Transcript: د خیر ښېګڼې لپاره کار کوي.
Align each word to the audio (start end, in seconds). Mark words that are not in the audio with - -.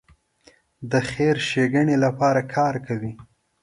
د 0.91 0.93
خیر 1.09 1.35
ښېګڼې 1.47 1.95
لپاره 2.05 2.41
کار 2.55 2.75
کوي. 2.87 3.13